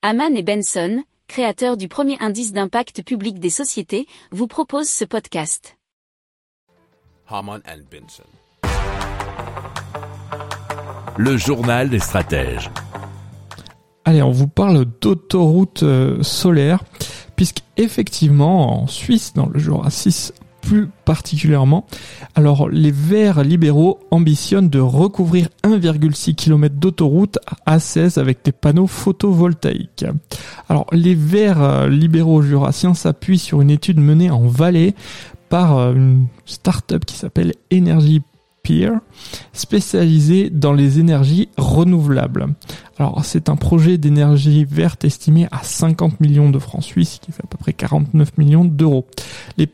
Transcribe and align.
Haman 0.00 0.36
et 0.36 0.44
Benson, 0.44 1.02
créateurs 1.26 1.76
du 1.76 1.88
premier 1.88 2.16
indice 2.20 2.52
d'impact 2.52 3.02
public 3.02 3.40
des 3.40 3.50
sociétés, 3.50 4.06
vous 4.30 4.46
proposent 4.46 4.88
ce 4.88 5.04
podcast. 5.04 5.76
Haman 7.26 7.60
and 7.66 7.80
Benson. 7.90 8.22
Le 11.16 11.36
journal 11.36 11.90
des 11.90 11.98
stratèges. 11.98 12.70
Allez, 14.04 14.22
on 14.22 14.30
vous 14.30 14.46
parle 14.46 14.84
d'autoroute 15.00 15.82
euh, 15.82 16.22
solaire, 16.22 16.84
puisque 17.34 17.64
effectivement, 17.76 18.82
en 18.82 18.86
Suisse, 18.86 19.32
dans 19.34 19.46
le 19.46 19.58
Jura 19.58 19.90
6 19.90 20.32
plus 20.68 20.90
particulièrement, 21.06 21.86
alors 22.34 22.68
les 22.68 22.90
Verts 22.90 23.42
libéraux 23.42 24.00
ambitionnent 24.10 24.68
de 24.68 24.80
recouvrir 24.80 25.48
1,6 25.64 26.34
km 26.34 26.74
d'autoroute 26.74 27.38
à 27.64 27.80
16 27.80 28.18
avec 28.18 28.44
des 28.44 28.52
panneaux 28.52 28.86
photovoltaïques. 28.86 30.04
Alors 30.68 30.86
les 30.92 31.14
Verts 31.14 31.62
euh, 31.62 31.88
libéraux 31.88 32.42
jurassiens 32.42 32.92
s'appuient 32.92 33.38
sur 33.38 33.62
une 33.62 33.70
étude 33.70 33.98
menée 33.98 34.30
en 34.30 34.46
Valais 34.46 34.94
par 35.48 35.78
euh, 35.78 35.94
une 35.94 36.26
start-up 36.44 37.06
qui 37.06 37.16
s'appelle 37.16 37.54
Spécialisé 39.52 40.50
dans 40.50 40.72
les 40.72 40.98
énergies 40.98 41.48
renouvelables. 41.56 42.48
Alors 42.98 43.24
c'est 43.24 43.48
un 43.48 43.56
projet 43.56 43.96
d'énergie 43.96 44.64
verte 44.64 45.04
estimé 45.04 45.46
à 45.50 45.62
50 45.62 46.20
millions 46.20 46.50
de 46.50 46.58
francs 46.58 46.82
suisses, 46.82 47.18
qui 47.22 47.30
fait 47.32 47.44
à 47.44 47.46
peu 47.46 47.56
près 47.58 47.72
49 47.72 48.36
millions 48.38 48.64
d'euros. 48.64 49.06
Les, 49.56 49.66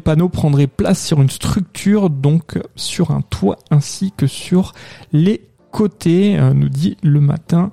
panneaux 0.00 0.28
prendraient 0.28 0.66
place 0.66 1.04
sur 1.04 1.22
une 1.22 1.30
structure, 1.30 2.10
donc 2.10 2.58
sur 2.74 3.12
un 3.12 3.22
toit 3.22 3.58
ainsi 3.70 4.12
que 4.16 4.26
sur 4.26 4.72
les 5.12 5.46
côtés, 5.70 6.38
euh, 6.38 6.52
nous 6.52 6.68
dit 6.68 6.96
le 7.02 7.20
matin.ch. 7.20 7.70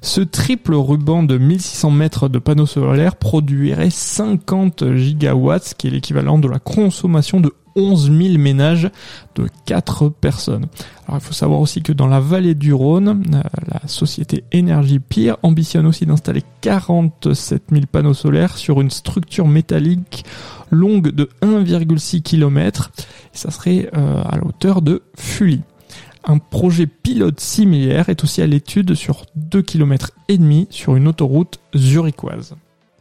Ce 0.00 0.20
triple 0.20 0.74
ruban 0.74 1.22
de 1.22 1.38
1600 1.38 1.90
mètres 1.90 2.28
de 2.28 2.38
panneaux 2.38 2.66
solaires 2.66 3.16
produirait 3.16 3.90
50 3.90 4.94
gigawatts, 4.94 5.64
ce 5.64 5.74
qui 5.74 5.88
est 5.88 5.90
l'équivalent 5.90 6.38
de 6.38 6.48
la 6.48 6.58
consommation 6.58 7.40
de 7.40 7.52
11 7.76 8.10
000 8.10 8.38
ménages 8.38 8.90
de 9.34 9.48
4 9.66 10.08
personnes. 10.08 10.66
Alors 11.06 11.20
il 11.20 11.24
faut 11.24 11.32
savoir 11.32 11.60
aussi 11.60 11.82
que 11.82 11.92
dans 11.92 12.06
la 12.06 12.20
vallée 12.20 12.54
du 12.54 12.72
Rhône, 12.72 13.22
euh, 13.34 13.42
la 13.68 13.86
société 13.88 14.44
Énergie 14.52 15.00
Pire 15.00 15.36
ambitionne 15.42 15.86
aussi 15.86 16.06
d'installer 16.06 16.42
47 16.60 17.64
000 17.70 17.84
panneaux 17.90 18.14
solaires 18.14 18.56
sur 18.56 18.80
une 18.80 18.90
structure 18.90 19.46
métallique 19.46 20.24
longue 20.70 21.08
de 21.08 21.28
1,6 21.42 22.22
km. 22.22 22.90
Ça 23.32 23.50
serait 23.50 23.90
euh, 23.96 24.22
à 24.24 24.36
la 24.36 24.44
hauteur 24.44 24.82
de 24.82 25.02
Fully. 25.16 25.62
Un 26.24 26.38
projet 26.38 26.86
pilote 26.86 27.40
similaire 27.40 28.08
est 28.08 28.22
aussi 28.22 28.42
à 28.42 28.46
l'étude 28.46 28.94
sur 28.94 29.26
2 29.34 29.62
km 29.62 30.12
et 30.28 30.38
demi 30.38 30.68
sur 30.70 30.94
une 30.94 31.08
autoroute 31.08 31.58
zurichoise. 31.74 32.54